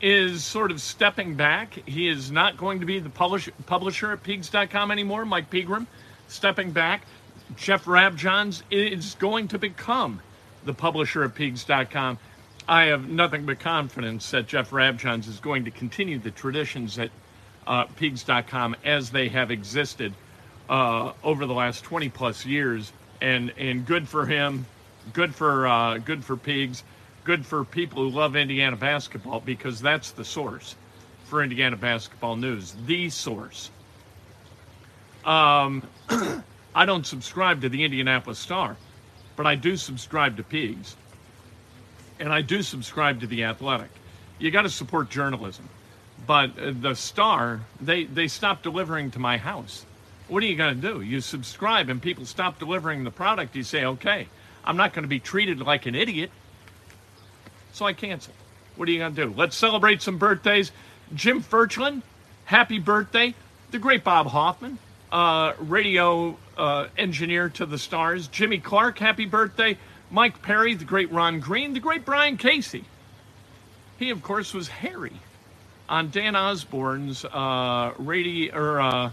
is 0.00 0.44
sort 0.44 0.70
of 0.70 0.80
stepping 0.80 1.34
back. 1.34 1.74
He 1.86 2.08
is 2.08 2.30
not 2.30 2.56
going 2.56 2.80
to 2.80 2.86
be 2.86 2.98
the 2.98 3.10
publish, 3.10 3.48
publisher 3.66 4.12
at 4.12 4.22
peegs.com 4.22 4.90
anymore, 4.90 5.24
Mike 5.24 5.50
Pegram, 5.50 5.86
stepping 6.28 6.72
back. 6.72 7.02
Jeff 7.56 7.84
Rabjohns 7.84 8.62
is 8.70 9.14
going 9.18 9.48
to 9.48 9.58
become 9.58 10.20
the 10.64 10.74
publisher 10.74 11.22
of 11.22 11.34
peegs.com. 11.34 12.18
I 12.66 12.84
have 12.84 13.08
nothing 13.08 13.44
but 13.44 13.60
confidence 13.60 14.30
that 14.30 14.46
Jeff 14.46 14.70
Rabjohns 14.70 15.28
is 15.28 15.38
going 15.38 15.66
to 15.66 15.70
continue 15.70 16.18
the 16.18 16.30
traditions 16.30 16.98
at 16.98 17.10
uh, 17.66 17.86
peegs.com 17.86 18.76
as 18.84 19.10
they 19.10 19.28
have 19.28 19.50
existed 19.50 20.14
uh, 20.68 21.12
over 21.22 21.46
the 21.46 21.52
last 21.52 21.84
20 21.84 22.08
plus 22.08 22.46
years. 22.46 22.92
And, 23.20 23.52
and 23.58 23.86
good 23.86 24.08
for 24.08 24.26
him, 24.26 24.66
good 25.12 25.34
for, 25.34 25.66
uh, 25.66 25.98
good 25.98 26.24
for 26.24 26.36
Peegs 26.36 26.82
good 27.24 27.44
for 27.44 27.64
people 27.64 28.02
who 28.02 28.10
love 28.10 28.36
Indiana 28.36 28.76
basketball 28.76 29.40
because 29.40 29.80
that's 29.80 30.12
the 30.12 30.24
source 30.24 30.76
for 31.24 31.42
Indiana 31.42 31.76
basketball 31.76 32.36
news, 32.36 32.74
the 32.86 33.08
source. 33.08 33.70
Um, 35.24 35.82
I 36.74 36.84
don't 36.84 37.06
subscribe 37.06 37.62
to 37.62 37.68
the 37.68 37.84
Indianapolis 37.84 38.38
Star, 38.38 38.76
but 39.36 39.46
I 39.46 39.54
do 39.54 39.76
subscribe 39.76 40.36
to 40.36 40.42
Peegs, 40.42 40.94
and 42.20 42.32
I 42.32 42.42
do 42.42 42.62
subscribe 42.62 43.20
to 43.20 43.26
the 43.26 43.44
Athletic. 43.44 43.90
You 44.38 44.50
got 44.50 44.62
to 44.62 44.70
support 44.70 45.08
journalism, 45.08 45.68
but 46.26 46.50
uh, 46.58 46.72
the 46.78 46.94
Star 46.94 47.62
they 47.80 48.04
they 48.04 48.28
stopped 48.28 48.62
delivering 48.62 49.10
to 49.12 49.18
my 49.18 49.38
house. 49.38 49.86
What 50.28 50.42
are 50.42 50.46
you 50.46 50.56
going 50.56 50.80
to 50.80 50.80
do? 50.80 51.00
You 51.00 51.20
subscribe, 51.20 51.88
and 51.88 52.00
people 52.02 52.26
stop 52.26 52.58
delivering 52.58 53.04
the 53.04 53.10
product. 53.10 53.56
You 53.56 53.62
say, 53.62 53.84
okay, 53.84 54.26
I'm 54.64 54.76
not 54.76 54.92
going 54.92 55.02
to 55.02 55.08
be 55.08 55.20
treated 55.20 55.60
like 55.60 55.86
an 55.86 55.94
idiot, 55.94 56.30
so 57.74 57.84
I 57.84 57.92
canceled. 57.92 58.36
What 58.76 58.88
are 58.88 58.92
you 58.92 58.98
going 58.98 59.14
to 59.14 59.26
do? 59.26 59.34
Let's 59.36 59.56
celebrate 59.56 60.00
some 60.00 60.16
birthdays. 60.16 60.72
Jim 61.14 61.42
Furchland, 61.42 62.02
happy 62.44 62.78
birthday. 62.78 63.34
The 63.72 63.78
great 63.78 64.04
Bob 64.04 64.28
Hoffman, 64.28 64.78
uh, 65.12 65.52
radio 65.58 66.36
uh, 66.56 66.86
engineer 66.96 67.48
to 67.50 67.66
the 67.66 67.78
stars. 67.78 68.28
Jimmy 68.28 68.58
Clark, 68.58 68.98
happy 68.98 69.26
birthday. 69.26 69.76
Mike 70.10 70.40
Perry, 70.42 70.74
the 70.74 70.84
great 70.84 71.10
Ron 71.10 71.40
Green, 71.40 71.74
the 71.74 71.80
great 71.80 72.04
Brian 72.04 72.36
Casey. 72.36 72.84
He, 73.98 74.10
of 74.10 74.22
course, 74.22 74.54
was 74.54 74.68
Harry 74.68 75.12
on 75.88 76.10
Dan 76.10 76.36
Osborne's 76.36 77.24
uh, 77.24 77.92
radio 77.98 78.56
or 78.56 78.80
uh, 78.80 79.10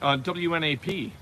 uh, 0.00 0.16
WNAP 0.16 1.12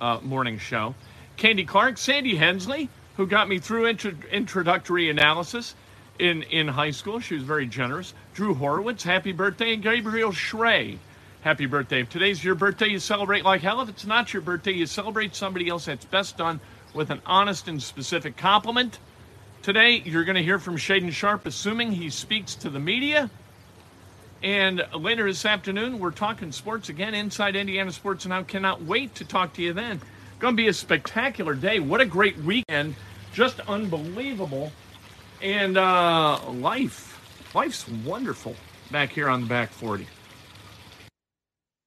uh, 0.00 0.20
morning 0.22 0.58
show. 0.58 0.94
Candy 1.36 1.64
Clark, 1.64 1.98
Sandy 1.98 2.36
Hensley, 2.36 2.88
who 3.16 3.26
got 3.26 3.48
me 3.48 3.58
through 3.58 3.88
intro- 3.88 4.14
introductory 4.30 5.10
analysis 5.10 5.74
in, 6.20 6.42
in 6.44 6.68
high 6.68 6.90
school. 6.90 7.18
She 7.18 7.34
was 7.34 7.42
very 7.42 7.66
generous. 7.66 8.14
Drew 8.34 8.54
Horowitz, 8.54 9.02
happy 9.02 9.32
birthday. 9.32 9.74
And 9.74 9.82
Gabriel 9.82 10.30
Schrey, 10.30 10.98
happy 11.40 11.66
birthday. 11.66 12.02
If 12.02 12.10
today's 12.10 12.44
your 12.44 12.54
birthday, 12.54 12.88
you 12.88 12.98
celebrate 12.98 13.44
like 13.44 13.62
hell. 13.62 13.80
If 13.80 13.88
it's 13.88 14.06
not 14.06 14.32
your 14.32 14.42
birthday, 14.42 14.72
you 14.72 14.86
celebrate 14.86 15.34
somebody 15.34 15.68
else. 15.68 15.86
That's 15.86 16.04
best 16.04 16.36
done 16.36 16.60
with 16.94 17.10
an 17.10 17.22
honest 17.24 17.68
and 17.68 17.82
specific 17.82 18.36
compliment. 18.36 18.98
Today, 19.62 20.02
you're 20.04 20.24
going 20.24 20.36
to 20.36 20.42
hear 20.42 20.58
from 20.58 20.76
Shaedon 20.76 21.12
Sharpe, 21.12 21.46
assuming 21.46 21.92
he 21.92 22.10
speaks 22.10 22.54
to 22.56 22.70
the 22.70 22.80
media. 22.80 23.30
And 24.42 24.82
later 24.94 25.24
this 25.26 25.44
afternoon, 25.44 25.98
we're 25.98 26.12
talking 26.12 26.50
sports 26.52 26.88
again 26.88 27.14
inside 27.14 27.56
Indiana 27.56 27.92
Sports 27.92 28.24
and 28.24 28.30
Now. 28.30 28.42
Cannot 28.42 28.82
wait 28.82 29.14
to 29.16 29.24
talk 29.24 29.52
to 29.54 29.62
you 29.62 29.72
then. 29.72 30.00
Going 30.38 30.54
to 30.54 30.62
be 30.62 30.68
a 30.68 30.72
spectacular 30.72 31.54
day. 31.54 31.78
What 31.78 32.00
a 32.00 32.06
great 32.06 32.38
weekend. 32.38 32.94
Just 33.34 33.60
unbelievable. 33.60 34.72
And 35.42 35.78
uh, 35.78 36.38
life, 36.50 37.18
life's 37.54 37.88
wonderful 37.88 38.54
back 38.90 39.10
here 39.10 39.28
on 39.28 39.42
the 39.42 39.46
back 39.46 39.70
40. 39.70 40.06